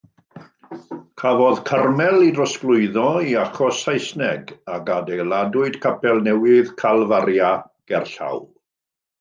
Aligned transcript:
Cafodd 1.23 1.59
Carmel 1.69 2.17
ei 2.27 2.31
drosglwyddo 2.37 3.03
i 3.33 3.37
achos 3.43 3.81
Saesneg 3.85 4.55
ac 4.77 4.89
adeiladwyd 4.97 5.79
capel 5.87 6.25
newydd, 6.31 6.73
Calfaria, 6.85 7.53
gerllaw. 7.93 8.43